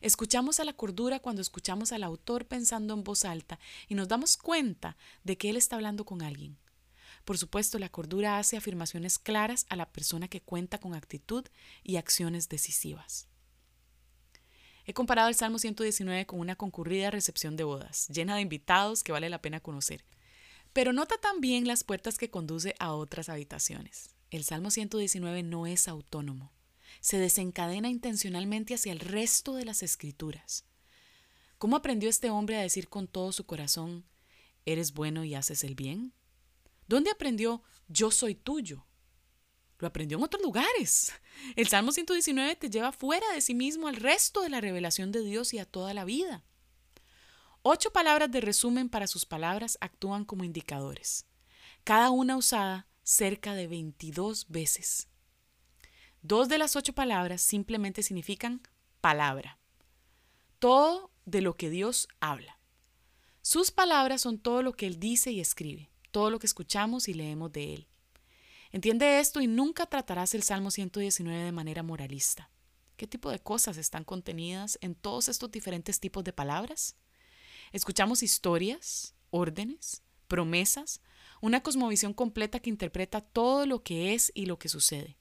[0.00, 4.36] Escuchamos a la cordura cuando escuchamos al autor pensando en voz alta y nos damos
[4.36, 6.58] cuenta de que él está hablando con alguien.
[7.24, 11.44] Por supuesto, la cordura hace afirmaciones claras a la persona que cuenta con actitud
[11.82, 13.28] y acciones decisivas.
[14.86, 19.12] He comparado el Salmo 119 con una concurrida recepción de bodas, llena de invitados que
[19.12, 20.04] vale la pena conocer.
[20.74, 24.16] Pero nota también las puertas que conduce a otras habitaciones.
[24.30, 26.52] El Salmo 119 no es autónomo.
[27.00, 30.66] Se desencadena intencionalmente hacia el resto de las escrituras.
[31.58, 34.04] ¿Cómo aprendió este hombre a decir con todo su corazón,
[34.66, 36.12] eres bueno y haces el bien?
[36.88, 38.84] ¿Dónde aprendió, yo soy tuyo?
[39.78, 41.12] Lo aprendió en otros lugares.
[41.54, 45.22] El Salmo 119 te lleva fuera de sí mismo al resto de la revelación de
[45.22, 46.44] Dios y a toda la vida.
[47.66, 51.24] Ocho palabras de resumen para sus palabras actúan como indicadores,
[51.82, 55.08] cada una usada cerca de 22 veces.
[56.20, 58.60] Dos de las ocho palabras simplemente significan
[59.00, 59.58] palabra,
[60.58, 62.60] todo de lo que Dios habla.
[63.40, 67.14] Sus palabras son todo lo que Él dice y escribe, todo lo que escuchamos y
[67.14, 67.88] leemos de Él.
[68.72, 72.50] Entiende esto y nunca tratarás el Salmo 119 de manera moralista.
[72.98, 76.98] ¿Qué tipo de cosas están contenidas en todos estos diferentes tipos de palabras?
[77.74, 81.00] Escuchamos historias, órdenes, promesas,
[81.40, 85.16] una cosmovisión completa que interpreta todo lo que es y lo que sucede.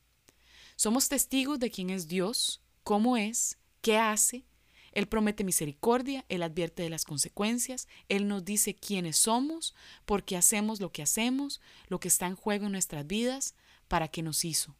[0.75, 4.45] Somos testigos de quién es Dios, cómo es, qué hace.
[4.91, 9.73] Él promete misericordia, Él advierte de las consecuencias, Él nos dice quiénes somos,
[10.05, 13.55] por qué hacemos lo que hacemos, lo que está en juego en nuestras vidas,
[13.87, 14.75] para qué nos hizo.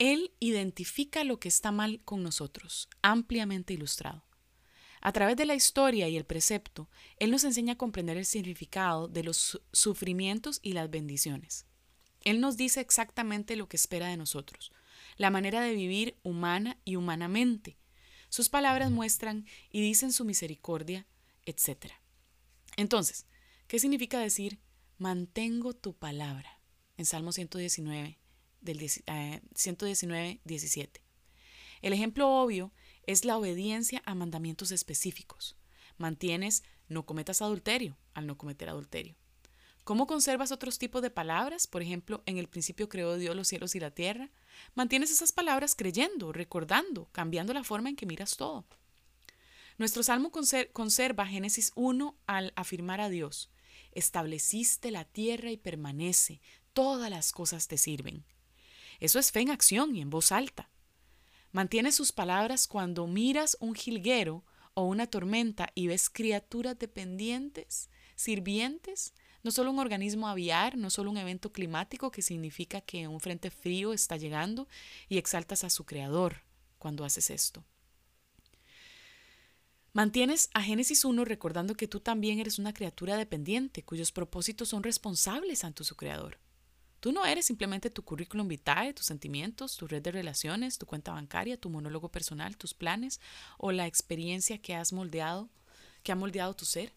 [0.00, 4.24] Él identifica lo que está mal con nosotros, ampliamente ilustrado.
[5.04, 6.88] A través de la historia y el precepto,
[7.18, 11.66] Él nos enseña a comprender el significado de los sufrimientos y las bendiciones.
[12.20, 14.72] Él nos dice exactamente lo que espera de nosotros,
[15.16, 17.78] la manera de vivir humana y humanamente.
[18.28, 21.04] Sus palabras muestran y dicen su misericordia,
[21.46, 21.94] etc.
[22.76, 23.26] Entonces,
[23.66, 24.60] ¿qué significa decir
[24.98, 26.60] mantengo tu palabra?
[26.96, 28.20] En Salmo 119,
[28.60, 31.00] del, 119 17.
[31.00, 31.02] Eh,
[31.82, 32.72] el ejemplo obvio
[33.06, 35.56] es la obediencia a mandamientos específicos.
[35.98, 39.16] Mantienes no cometas adulterio al no cometer adulterio.
[39.84, 41.66] ¿Cómo conservas otros tipos de palabras?
[41.66, 44.30] Por ejemplo, en el principio creó Dios los cielos y la tierra.
[44.74, 48.64] Mantienes esas palabras creyendo, recordando, cambiando la forma en que miras todo.
[49.78, 53.50] Nuestro salmo conserva Génesis 1 al afirmar a Dios,
[53.92, 56.40] estableciste la tierra y permanece,
[56.72, 58.24] todas las cosas te sirven.
[59.00, 60.70] Eso es fe en acción y en voz alta.
[61.52, 69.12] Mantienes sus palabras cuando miras un jilguero o una tormenta y ves criaturas dependientes, sirvientes,
[69.42, 73.50] no solo un organismo aviar, no solo un evento climático que significa que un frente
[73.50, 74.66] frío está llegando
[75.10, 76.42] y exaltas a su creador
[76.78, 77.62] cuando haces esto.
[79.92, 84.82] Mantienes a Génesis 1 recordando que tú también eres una criatura dependiente cuyos propósitos son
[84.82, 86.38] responsables ante su creador.
[87.02, 91.10] Tú no eres simplemente tu currículum vitae, tus sentimientos, tu red de relaciones, tu cuenta
[91.10, 93.20] bancaria, tu monólogo personal, tus planes
[93.58, 95.50] o la experiencia que has moldeado,
[96.04, 96.92] que ha moldeado tu ser.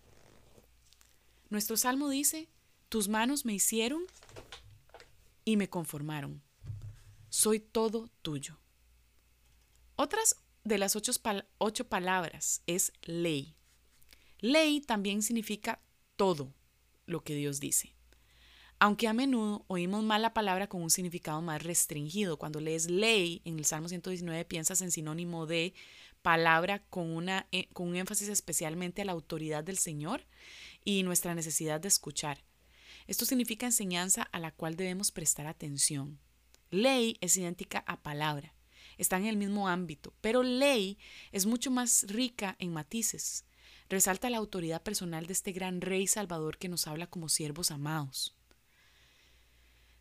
[1.50, 2.48] Nuestro salmo dice,
[2.88, 4.04] tus manos me hicieron
[5.44, 6.44] y me conformaron.
[7.30, 8.60] Soy todo tuyo.
[9.96, 11.14] Otras de las ocho,
[11.58, 13.56] ocho palabras es ley.
[14.38, 15.82] Ley también significa
[16.16, 16.54] todo
[17.08, 17.95] lo que Dios dice.
[18.78, 22.38] Aunque a menudo oímos mal la palabra con un significado más restringido.
[22.38, 25.74] Cuando lees ley en el Salmo 119 piensas en sinónimo de
[26.22, 30.26] palabra con, una, eh, con un énfasis especialmente a la autoridad del Señor
[30.84, 32.44] y nuestra necesidad de escuchar.
[33.08, 36.20] Esto significa enseñanza a la cual debemos prestar atención.
[36.72, 38.56] Ley es idéntica a palabra,
[38.98, 40.98] está en el mismo ámbito, pero ley
[41.32, 43.46] es mucho más rica en matices.
[43.88, 48.35] Resalta la autoridad personal de este gran Rey Salvador que nos habla como siervos amados.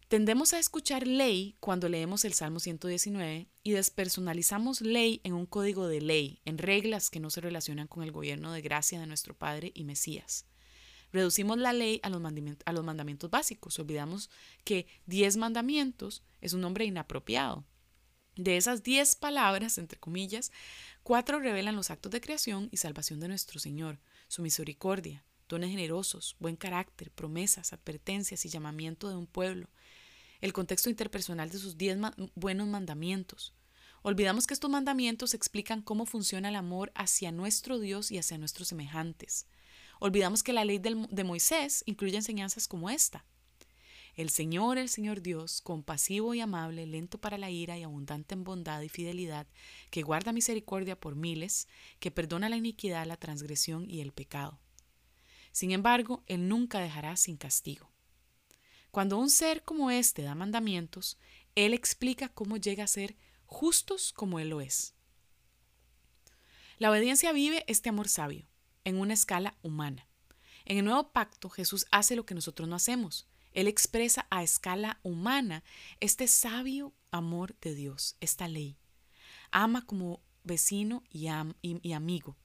[0.08, 5.88] Tendemos a escuchar ley cuando leemos el Salmo 119 y despersonalizamos ley en un código
[5.88, 9.34] de ley, en reglas que no se relacionan con el gobierno de gracia de nuestro
[9.34, 10.46] Padre y Mesías.
[11.10, 13.78] Reducimos la ley a los, mandamientos, básicos.
[13.78, 14.30] Olvidamos
[14.64, 17.64] que diez mandamientos es un nombre inapropiado.
[18.36, 20.52] De esas diez palabras, entre comillas,
[21.02, 26.36] cuatro revelan los actos de creación y salvación de nuestro Señor, su misericordia, dones generosos,
[26.40, 29.68] buen carácter, promesas, advertencias y llamamiento de un pueblo,
[30.40, 31.98] el contexto interpersonal de sus diez
[32.34, 33.54] buenos mandamientos.
[34.02, 38.68] Olvidamos que estos mandamientos explican cómo funciona el amor hacia nuestro Dios y hacia nuestros
[38.68, 39.46] semejantes.
[39.98, 43.24] Olvidamos que la ley de Moisés incluye enseñanzas como esta.
[44.14, 48.44] El Señor, el Señor Dios, compasivo y amable, lento para la ira y abundante en
[48.44, 49.48] bondad y fidelidad,
[49.90, 51.66] que guarda misericordia por miles,
[51.98, 54.60] que perdona la iniquidad, la transgresión y el pecado.
[55.50, 57.93] Sin embargo, Él nunca dejará sin castigo.
[58.94, 61.18] Cuando un ser como este da mandamientos,
[61.56, 64.94] Él explica cómo llega a ser justos como Él lo es.
[66.78, 68.46] La obediencia vive este amor sabio,
[68.84, 70.06] en una escala humana.
[70.64, 73.26] En el nuevo pacto Jesús hace lo que nosotros no hacemos.
[73.50, 75.64] Él expresa a escala humana
[75.98, 78.78] este sabio amor de Dios, esta ley.
[79.50, 81.26] Ama como vecino y,
[81.62, 82.36] y amigo,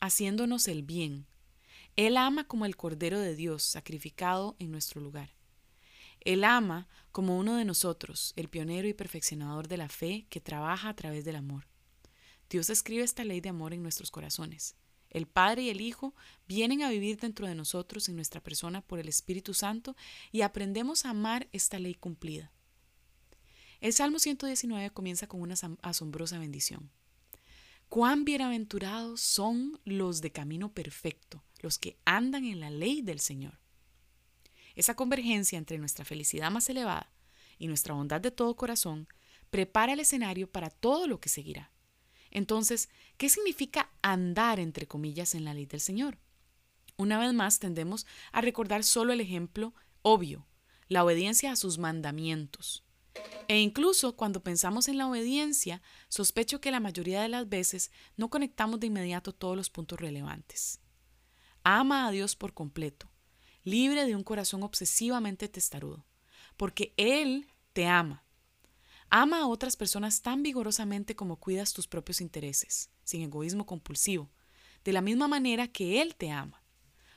[0.00, 1.26] haciéndonos el bien.
[1.96, 5.30] Él ama como el Cordero de Dios sacrificado en nuestro lugar.
[6.24, 10.88] Él ama como uno de nosotros, el pionero y perfeccionador de la fe que trabaja
[10.88, 11.68] a través del amor.
[12.48, 14.76] Dios escribe esta ley de amor en nuestros corazones.
[15.10, 16.14] El Padre y el Hijo
[16.48, 19.96] vienen a vivir dentro de nosotros en nuestra persona por el Espíritu Santo
[20.32, 22.52] y aprendemos a amar esta ley cumplida.
[23.80, 26.90] El Salmo 119 comienza con una asombrosa bendición.
[27.88, 33.60] Cuán bienaventurados son los de camino perfecto, los que andan en la ley del Señor.
[34.74, 37.12] Esa convergencia entre nuestra felicidad más elevada
[37.58, 39.08] y nuestra bondad de todo corazón
[39.50, 41.70] prepara el escenario para todo lo que seguirá.
[42.30, 46.18] Entonces, ¿qué significa andar, entre comillas, en la ley del Señor?
[46.96, 50.46] Una vez más tendemos a recordar solo el ejemplo obvio,
[50.88, 52.84] la obediencia a sus mandamientos.
[53.46, 58.28] E incluso cuando pensamos en la obediencia, sospecho que la mayoría de las veces no
[58.30, 60.80] conectamos de inmediato todos los puntos relevantes.
[61.62, 63.08] Ama a Dios por completo,
[63.64, 66.06] libre de un corazón obsesivamente testarudo,
[66.56, 68.24] porque Él te ama.
[69.10, 74.30] Ama a otras personas tan vigorosamente como cuidas tus propios intereses, sin egoísmo compulsivo,
[74.84, 76.62] de la misma manera que Él te ama.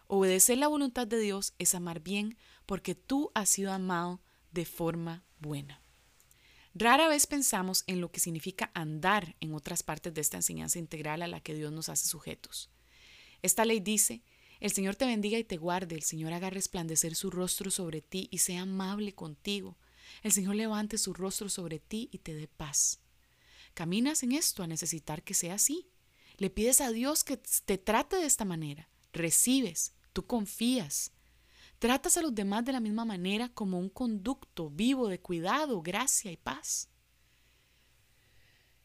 [0.07, 4.21] Obedecer la voluntad de Dios es amar bien porque tú has sido amado
[4.51, 5.81] de forma buena.
[6.73, 11.23] Rara vez pensamos en lo que significa andar en otras partes de esta enseñanza integral
[11.23, 12.69] a la que Dios nos hace sujetos.
[13.41, 14.21] Esta ley dice,
[14.59, 18.27] el Señor te bendiga y te guarde, el Señor haga resplandecer su rostro sobre ti
[18.31, 19.77] y sea amable contigo,
[20.23, 22.99] el Señor levante su rostro sobre ti y te dé paz.
[23.73, 25.87] Caminas en esto a necesitar que sea así.
[26.37, 28.89] Le pides a Dios que te trate de esta manera.
[29.11, 31.11] Recibes, tú confías,
[31.79, 36.31] Tratas a los demás de la misma manera como un conducto vivo de cuidado, gracia
[36.31, 36.89] y paz.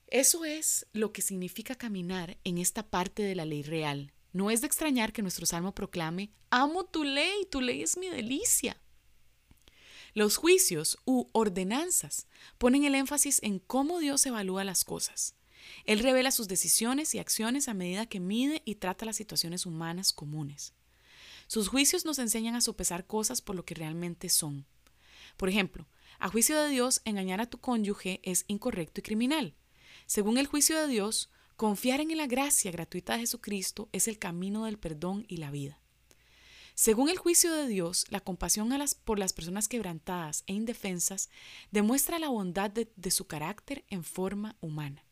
[0.08, 4.12] Eso es lo que significa caminar en esta parte de la ley real.
[4.32, 8.08] No es de extrañar que nuestro salmo proclame, amo tu ley, tu ley es mi
[8.08, 8.80] delicia.
[10.14, 12.26] Los juicios u ordenanzas
[12.58, 15.36] ponen el énfasis en cómo Dios evalúa las cosas.
[15.84, 20.12] Él revela sus decisiones y acciones a medida que mide y trata las situaciones humanas
[20.12, 20.74] comunes.
[21.46, 24.66] Sus juicios nos enseñan a sopesar cosas por lo que realmente son.
[25.36, 25.86] Por ejemplo,
[26.18, 29.54] a juicio de Dios, engañar a tu cónyuge es incorrecto y criminal.
[30.06, 34.64] Según el juicio de Dios, confiar en la gracia gratuita de Jesucristo es el camino
[34.64, 35.78] del perdón y la vida.
[36.74, 38.70] Según el juicio de Dios, la compasión
[39.04, 41.28] por las personas quebrantadas e indefensas
[41.70, 45.04] demuestra la bondad de su carácter en forma humana.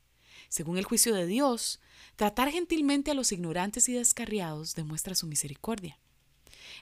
[0.49, 1.81] Según el juicio de Dios,
[2.17, 5.99] tratar gentilmente a los ignorantes y descarriados demuestra su misericordia.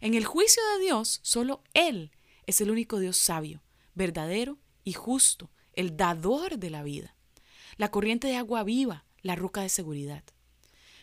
[0.00, 2.12] En el juicio de Dios, solo Él
[2.46, 3.62] es el único Dios sabio,
[3.94, 7.14] verdadero y justo, el dador de la vida,
[7.76, 10.22] la corriente de agua viva, la roca de seguridad.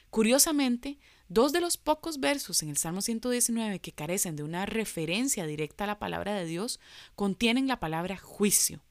[0.09, 0.97] Curiosamente,
[1.27, 5.83] dos de los pocos versos en el Salmo 119 que carecen de una referencia directa
[5.83, 6.79] a la palabra de Dios
[7.15, 8.81] contienen la palabra juicio,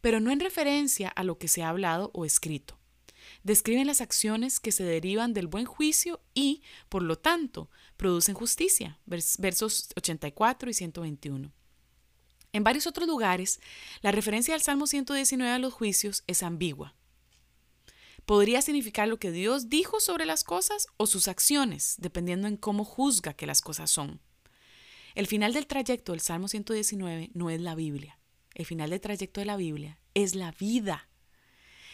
[0.00, 2.78] pero no en referencia a lo que se ha hablado o escrito
[3.42, 8.98] describen las acciones que se derivan del buen juicio y, por lo tanto, producen justicia,
[9.06, 11.52] versos 84 y 121.
[12.52, 13.60] En varios otros lugares,
[14.00, 16.94] la referencia al Salmo 119 a los juicios es ambigua.
[18.28, 22.84] Podría significar lo que Dios dijo sobre las cosas o sus acciones, dependiendo en cómo
[22.84, 24.20] juzga que las cosas son.
[25.14, 28.18] El final del trayecto del Salmo 119 no es la Biblia.
[28.52, 31.08] El final del trayecto de la Biblia es la vida.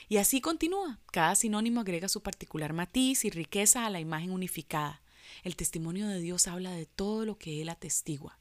[0.09, 0.99] Y así continúa.
[1.13, 5.03] Cada sinónimo agrega su particular matiz y riqueza a la imagen unificada.
[5.45, 8.41] El testimonio de Dios habla de todo lo que Él atestigua.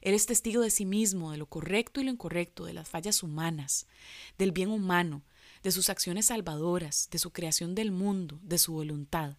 [0.00, 3.22] Él es testigo de sí mismo, de lo correcto y lo incorrecto, de las fallas
[3.22, 3.86] humanas,
[4.38, 5.22] del bien humano,
[5.62, 9.36] de sus acciones salvadoras, de su creación del mundo, de su voluntad.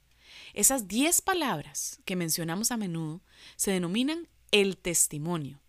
[0.53, 3.21] Esas diez palabras que mencionamos a menudo
[3.55, 5.61] se denominan el testimonio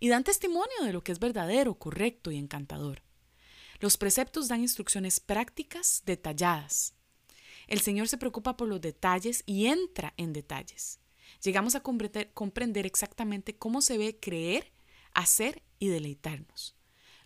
[0.00, 3.02] y dan testimonio de lo que es verdadero, correcto y encantador.
[3.80, 6.94] Los preceptos dan instrucciones prácticas detalladas.
[7.66, 11.00] El Señor se preocupa por los detalles y entra en detalles.
[11.42, 14.72] Llegamos a comprender exactamente cómo se ve creer,
[15.12, 16.76] hacer y deleitarnos.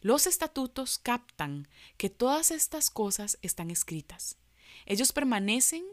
[0.00, 4.36] Los estatutos captan que todas estas cosas están escritas.
[4.86, 5.84] Ellos permanecen,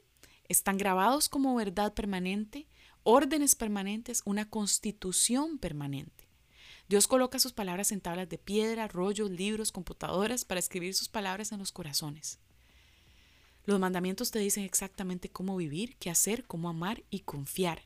[0.48, 2.68] están grabados como verdad permanente,
[3.04, 6.30] órdenes permanentes, una constitución permanente.
[6.88, 11.52] Dios coloca sus palabras en tablas de piedra, rollos, libros, computadoras para escribir sus palabras
[11.52, 12.38] en los corazones.
[13.66, 17.82] Los mandamientos te dicen exactamente cómo vivir, qué hacer, cómo amar y confiar.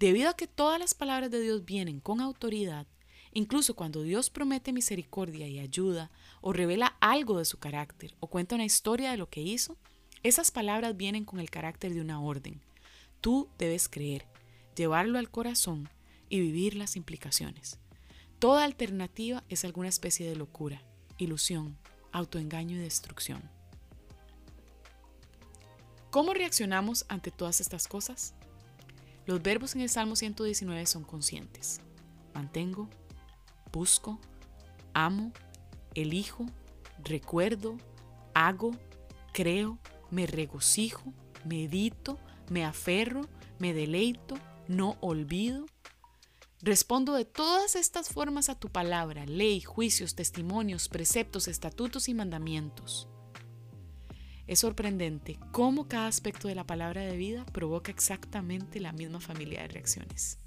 [0.00, 2.88] Debido a que todas las palabras de Dios vienen con autoridad,
[3.36, 6.10] incluso cuando Dios promete misericordia y ayuda,
[6.40, 9.76] o revela algo de su carácter, o cuenta una historia de lo que hizo,
[10.22, 12.62] esas palabras vienen con el carácter de una orden.
[13.20, 14.26] Tú debes creer,
[14.74, 15.90] llevarlo al corazón
[16.30, 17.78] y vivir las implicaciones.
[18.38, 20.82] Toda alternativa es alguna especie de locura,
[21.18, 21.76] ilusión,
[22.12, 23.42] autoengaño y destrucción.
[26.10, 28.34] ¿Cómo reaccionamos ante todas estas cosas?
[29.26, 31.82] Los verbos en el Salmo 119 son conscientes.
[32.32, 32.88] Mantengo,
[33.76, 34.18] busco,
[34.94, 35.32] amo,
[35.94, 36.46] elijo,
[37.04, 37.76] recuerdo,
[38.32, 38.70] hago,
[39.34, 39.78] creo,
[40.10, 41.12] me regocijo,
[41.44, 42.18] medito,
[42.48, 43.20] me aferro,
[43.58, 45.66] me deleito, no olvido,
[46.62, 53.08] Respondo de todas estas formas a tu palabra, ley, juicios, testimonios, preceptos, estatutos y mandamientos.
[54.46, 59.62] Es sorprendente cómo cada aspecto de la palabra de vida provoca exactamente la misma familia
[59.62, 60.38] de reacciones.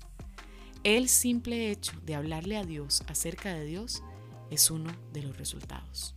[0.86, 4.01] El simple hecho de hablarle a Dios acerca de Dios
[4.49, 6.15] es uno de los resultados.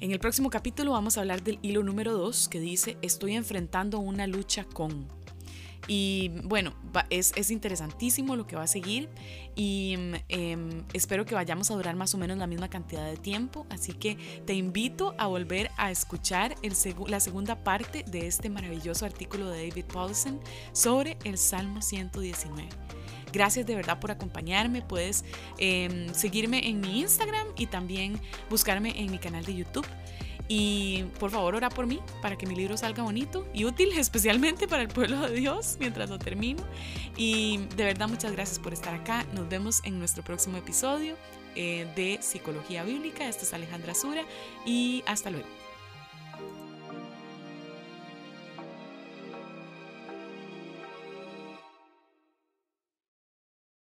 [0.00, 4.00] En el próximo capítulo vamos a hablar del hilo número 2 que dice estoy enfrentando
[4.00, 5.06] una lucha con
[5.86, 6.72] Y bueno,
[7.10, 9.10] es, interesantísimo lo que va a seguir
[9.54, 9.94] y
[10.28, 13.66] em, espero que vayamos a durar más o menos la misma cantidad de tiempo.
[13.70, 14.16] Así que
[14.46, 16.74] te invito a volver a escuchar el
[17.08, 20.40] la segunda parte de este maravilloso artículo de David Paulson
[20.72, 22.68] sobre el Salmo 119.
[23.34, 24.80] Gracias de verdad por acompañarme.
[24.80, 25.24] Puedes
[25.58, 29.86] em, seguirme en mi Instagram y también buscarme en mi canal de YouTube.
[30.46, 34.68] Y por favor, ora por mí para que mi libro salga bonito y útil, especialmente
[34.68, 36.62] para el pueblo de Dios mientras lo termino.
[37.16, 39.24] Y de verdad, muchas gracias por estar acá.
[39.32, 41.16] Nos vemos en nuestro próximo episodio
[41.54, 43.28] eh, de Psicología Bíblica.
[43.28, 44.22] Esto es Alejandra Sura
[44.66, 45.63] y hasta luego.